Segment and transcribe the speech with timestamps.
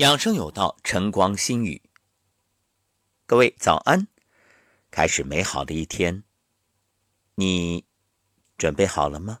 [0.00, 1.82] 养生有道，晨光心语。
[3.26, 4.08] 各位早安，
[4.90, 6.24] 开始美好的一天。
[7.34, 7.84] 你
[8.56, 9.40] 准备好了吗？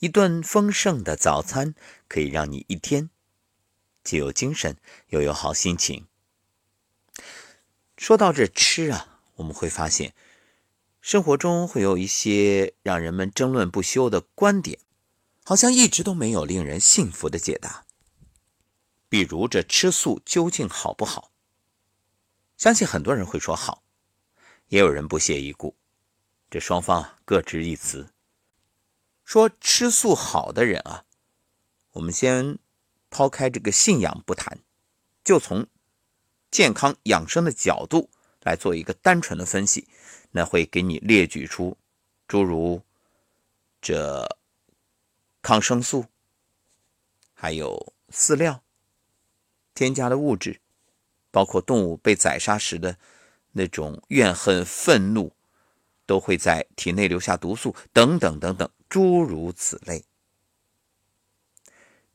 [0.00, 1.74] 一顿丰盛的早餐
[2.08, 3.08] 可以让你一天
[4.04, 4.76] 既有精神
[5.08, 6.06] 又有好心情。
[7.96, 10.14] 说到这吃啊，我们会发现
[11.00, 14.78] 生活中会有一些让人们争论不休的观点，
[15.42, 17.85] 好像一直都没有令人信服的解答。
[19.08, 21.30] 比如这吃素究竟好不好？
[22.56, 23.82] 相信很多人会说好，
[24.68, 25.76] 也有人不屑一顾。
[26.48, 28.08] 这双方各执一词。
[29.24, 31.04] 说吃素好的人啊，
[31.92, 32.58] 我们先
[33.10, 34.60] 抛开这个信仰不谈，
[35.24, 35.66] 就从
[36.50, 38.08] 健康养生的角度
[38.42, 39.88] 来做一个单纯的分析，
[40.30, 41.76] 那会给你列举出
[42.28, 42.80] 诸如
[43.80, 44.38] 这
[45.42, 46.06] 抗生素，
[47.34, 48.62] 还有饲料。
[49.76, 50.60] 添加的物质，
[51.30, 52.98] 包括动物被宰杀时的
[53.52, 55.36] 那种怨恨、愤怒，
[56.06, 60.04] 都会在体内留下毒素，等等等等，诸如此类。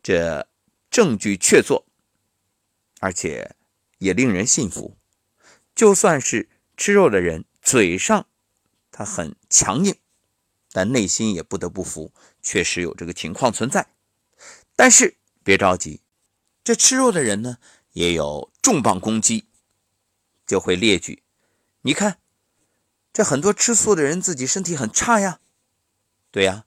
[0.01, 0.47] 这
[0.89, 1.83] 证据确凿，
[2.99, 3.55] 而且
[3.99, 4.97] 也令人信服。
[5.75, 8.27] 就算是吃肉的人，嘴上
[8.91, 9.95] 他很强硬，
[10.71, 13.87] 但内心也不得不服，确实有这个情况存在。
[14.75, 16.00] 但是别着急。
[16.71, 17.57] 这吃肉的人呢，
[17.91, 19.43] 也有重磅攻击，
[20.47, 21.21] 就会列举。
[21.81, 22.21] 你看，
[23.11, 25.41] 这很多吃素的人自己身体很差呀，
[26.31, 26.65] 对呀，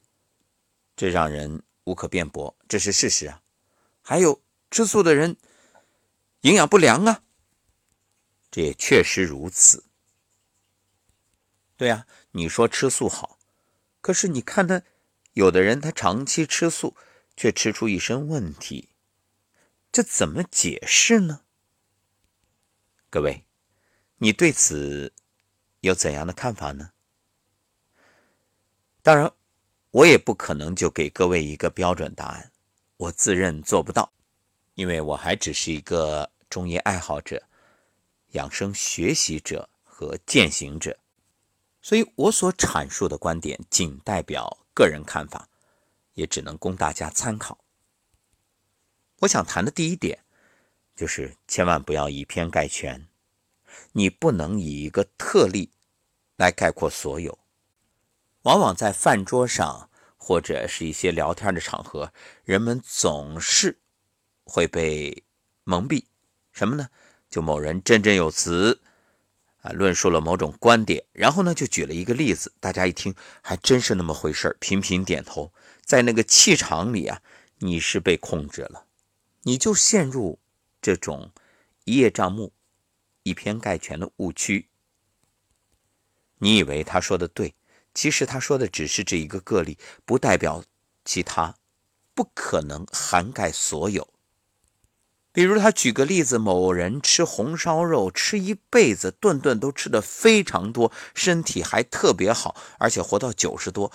[0.95, 3.41] 这让人无可辩驳，这是事实啊。
[4.03, 5.39] 还有吃素的人
[6.43, 7.23] 营养不良啊，
[8.51, 9.85] 这也确实如此。
[11.79, 13.39] 对呀，你说吃素好，
[14.03, 14.83] 可是你看他
[15.33, 16.95] 有的人他长期吃素，
[17.35, 18.91] 却吃出一身问题。
[19.95, 21.43] 这怎么解释呢？
[23.09, 23.45] 各位，
[24.17, 25.13] 你对此
[25.83, 26.91] 有怎样的看法呢？
[29.03, 29.33] 当然，
[29.93, 32.51] 我也不可能就给各位一个标准答案，
[32.97, 34.13] 我自认做不到，
[34.75, 37.41] 因为我还只是一个中医爱好者、
[38.33, 40.99] 养生学习者和践行者，
[41.81, 45.49] 所以我所阐述的观点仅代表个人看法，
[46.15, 47.64] 也只能供大家参考。
[49.25, 50.19] 我想谈的第一点，
[50.95, 53.07] 就是千万不要以偏概全。
[53.93, 55.71] 你不能以一个特例
[56.37, 57.39] 来概括所有。
[58.43, 62.13] 往往在饭桌上或者是一些聊天的场合，
[62.45, 63.79] 人们总是
[64.45, 65.25] 会被
[65.65, 66.05] 蒙蔽。
[66.53, 66.89] 什么呢？
[67.31, 68.81] 就某人振振有词
[69.63, 75.51] 啊，论述了某种观点，然后呢就举了一个例子，大家一听还真是那么回事频频点头。
[75.83, 77.23] 在那个气场里啊，
[77.61, 78.84] 你是被控制了。
[79.45, 80.39] 你就陷入
[80.83, 81.31] 这种
[81.85, 82.53] 一叶障目、
[83.23, 84.69] 以偏概全的误区。
[86.39, 87.55] 你以为他说的对，
[87.95, 90.65] 其实他说的只是这一个个例，不代表
[91.05, 91.55] 其他，
[92.15, 94.09] 不可能涵盖所有。
[95.31, 103.91] 比如他举个例子，某人吃红烧肉吃一辈子，顿顿都吃的非常多，身体还特别好，而且活到九十多。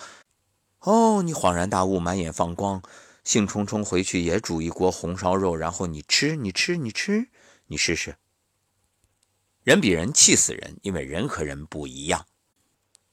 [0.79, 2.83] 哦，你恍然大悟，满眼放光。
[3.29, 7.29] 兴冲冲回去也煮一锅红烧肉，然后你吃，你吃，你吃，
[7.67, 8.17] 你试试。
[9.63, 12.25] 人比人气死人，因为人和人不一样，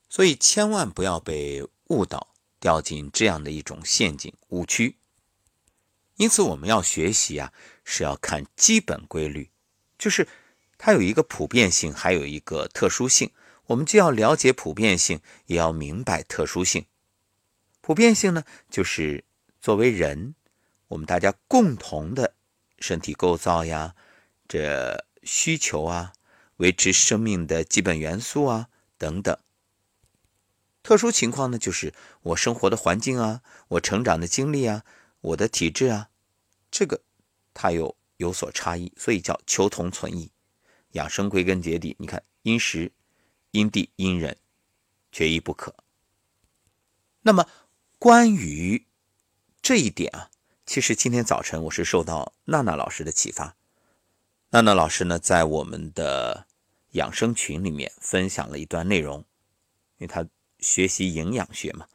[0.09, 4.97] 所以千万不要被误导，掉进这样的一种陷阱误区。
[6.15, 7.53] 因此，我们要学习啊，
[7.85, 9.51] 是要看基本规律，
[9.99, 10.27] 就是
[10.79, 13.31] 它有一个普遍性，还有一个特殊性。
[13.67, 16.87] 我们既要了解普遍性，也要明白特殊性。
[17.83, 19.26] 普遍性呢，就是。
[19.67, 20.37] 作为人，
[20.87, 22.37] 我们大家共同的
[22.79, 23.97] 身体构造呀，
[24.47, 26.13] 这需求啊，
[26.59, 29.37] 维持生命的基本元素啊等等。
[30.85, 34.85] 特殊情况呢，就是我生活的环境啊，我成长的经历啊，
[35.21, 36.11] 我的体质啊，
[36.71, 37.03] 这个
[37.53, 40.31] 它有有所差异，所以叫求同存异。
[40.93, 42.93] 养生归根结底，你看因时、
[43.51, 44.37] 因地、因人，
[45.11, 45.75] 缺一不可。
[47.23, 47.49] 那么
[47.99, 48.86] 关于
[49.69, 50.31] 这一点啊，
[50.65, 53.57] 其实今天早晨我是受到娜娜老师的启发。
[54.51, 56.47] 娜娜老师呢，在我们的
[56.93, 59.19] 养生群里面分享了一段内容，
[59.99, 60.25] 因为她
[60.61, 61.89] 学习营养学嘛，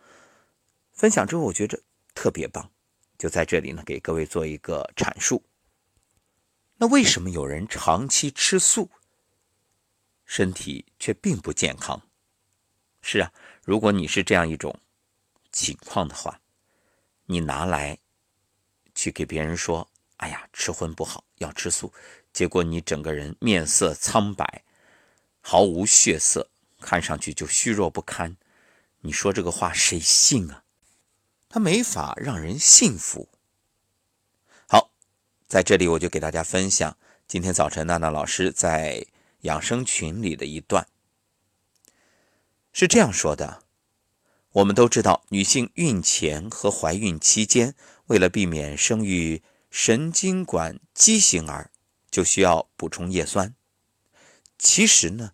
[0.92, 1.82] 分享之后我觉着
[2.14, 2.70] 特别棒，
[3.18, 5.42] 就在这里呢给各位做一个阐述。
[6.76, 8.92] 那为什么有人长期吃素，
[10.26, 12.02] 身体却并不健康？
[13.02, 13.32] 是啊，
[13.64, 14.78] 如果你是这样一种
[15.54, 16.38] 情况的话。
[17.32, 17.98] 你拿来
[18.94, 21.94] 去给别人说哎呀，吃荤不好，要吃素，
[22.34, 24.66] 结果你整个人面色苍白，
[25.40, 26.50] 毫无血色，
[26.82, 28.36] 看上去就虚弱不堪。
[29.00, 30.64] 你说这个话谁信啊？
[31.48, 33.30] 他没法让人信服。
[34.68, 34.92] 好，
[35.48, 39.08] 在这里我就给大家分享今天早晨娜娜老师在
[39.42, 40.86] 养生群里的一段，
[42.74, 43.64] 是这样说的：
[44.54, 47.74] 我们都知道，女性孕前和怀孕期间，
[48.08, 51.72] 为了避免生育神经管畸形儿，
[52.10, 53.56] 就需要补充叶酸。
[54.58, 55.32] 其实呢，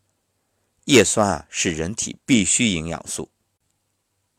[0.85, 3.31] 叶酸啊是人体必需营养素。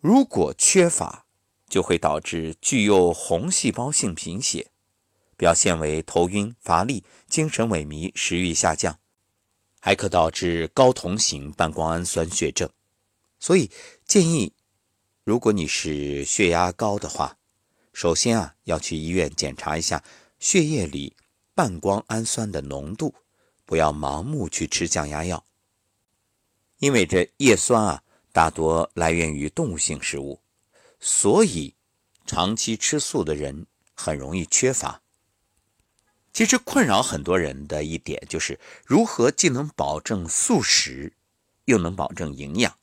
[0.00, 1.26] 如果缺乏，
[1.68, 4.70] 就会导致具有红细胞性贫血，
[5.36, 9.00] 表现为头晕、乏力、精神萎靡、食欲下降，
[9.80, 12.70] 还可导致高酮型半胱氨酸血症。
[13.40, 13.70] 所以
[14.06, 14.52] 建议，
[15.28, 17.36] 如果你是血压高的话，
[17.92, 20.02] 首先啊要去医院检查一下
[20.38, 21.14] 血液里
[21.54, 23.14] 半胱氨酸的浓度，
[23.66, 25.44] 不要盲目去吃降压药，
[26.78, 28.02] 因为这叶酸啊。
[28.32, 30.40] 大多来源于动物性食物，
[30.98, 31.74] 所以
[32.24, 35.02] 长期吃素的人很容易缺乏。
[36.32, 41.12] 其实困扰很多人的一点就是如何既能保证素食，
[41.66, 42.78] 又能保证营养。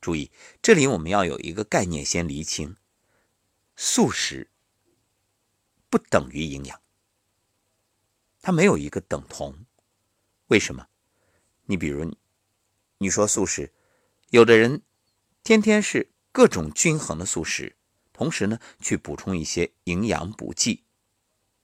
[0.00, 0.30] 注意，
[0.62, 2.76] 这里我们要有一个概念先厘清：
[3.76, 4.50] 素食
[5.90, 6.80] 不等于营养，
[8.40, 9.66] 它没有一个等同。
[10.46, 10.86] 为什么？
[11.64, 12.14] 你比如，
[12.98, 13.72] 你说素食。
[14.30, 14.82] 有的人
[15.42, 17.76] 天天是各种均衡的素食，
[18.12, 20.84] 同时呢去补充一些营养补剂，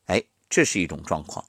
[0.07, 1.49] 哎，这是一种状况。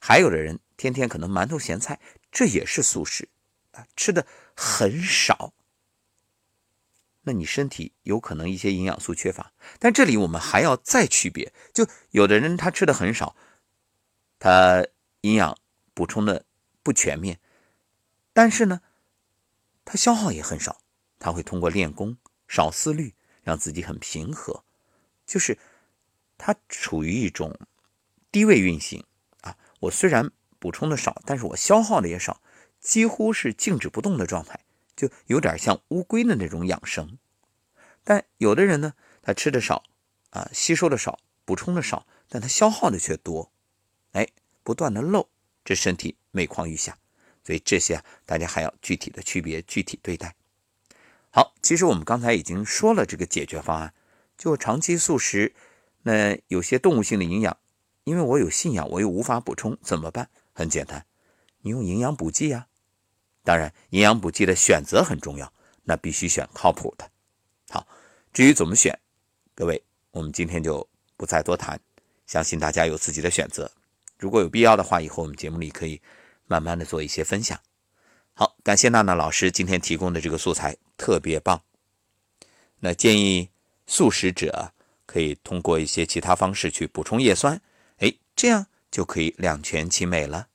[0.00, 2.00] 还有的人天天可能馒头咸菜，
[2.30, 3.28] 这也是素食
[3.70, 5.54] 啊，吃的很少。
[7.22, 13.34] 那你身体有可能一些营养素缺乏，但这里我们还要再区别，就有的人他吃的很少，
[14.38, 14.86] 他
[15.22, 15.56] 营养
[15.94, 16.44] 补充的
[16.82, 17.40] 不全面，
[18.32, 18.80] 但是呢。
[19.84, 20.80] 他消耗也很少，
[21.18, 22.16] 他会通过练功
[22.46, 24.62] 少思虑，让自己很平和，
[25.26, 25.58] 就是
[26.38, 27.58] 他处于一种
[28.30, 29.04] 低位运行
[29.40, 29.58] 啊。
[29.80, 30.30] 我虽然
[30.60, 32.40] 补充的少，但是我消耗的也少，
[32.78, 34.60] 几乎是静止不动的状态，
[35.08, 37.18] 就有点像乌龟的那种养生。
[38.04, 39.82] 但有的人呢，他吃的少
[40.30, 43.50] 啊，吸收的少，补充的少，但他消耗的却多，
[44.12, 44.28] 哎，
[44.62, 45.28] 不断的漏，
[45.64, 46.96] 这身体每况愈下。
[47.42, 50.36] 所以这些啊，大家还要具体的区别，具体对待。
[51.30, 53.92] 好，其实我们刚才已经说了这个解决方案，
[54.38, 55.52] 就长期素食，
[56.02, 57.56] 那有些动物性的营养，
[58.04, 60.30] 因为我有信仰，我又无法补充，怎么办？
[60.52, 61.06] 很简单，
[61.62, 62.68] 你用营养补剂呀。
[63.44, 65.52] 当然，营养补剂的选择很重要，
[65.84, 67.10] 那必须选靠谱的。
[67.70, 67.86] 好，
[68.32, 68.98] 至于怎么选，
[69.54, 71.80] 各位，我们今天就不再多谈，
[72.26, 73.70] 相信大家有自己的选择。
[74.18, 76.00] 如果有必要的话，以后我们节目里可以。
[76.48, 77.58] 慢慢的做一些分享，
[78.34, 81.62] 好，感谢娜娜老师今天提供的这个素材特别棒。
[82.80, 83.48] 那建议
[83.86, 84.74] 素食者
[85.06, 87.58] 可以通过一些其他方式去补充叶酸，
[87.98, 90.48] 哎，这样就可以两全其美了。